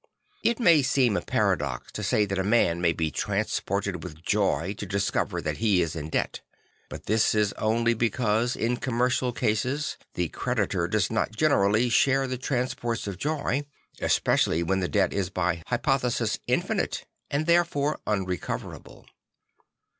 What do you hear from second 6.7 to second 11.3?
But this is only because in commercial cases the creditor does